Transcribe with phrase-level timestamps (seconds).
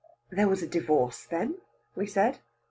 [0.31, 1.59] "There was a divorce, then?"
[1.95, 2.39] we said.